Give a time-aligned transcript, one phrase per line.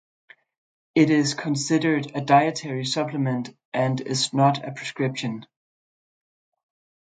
[0.95, 5.45] It is considered a dietary supplement and is not a prescription.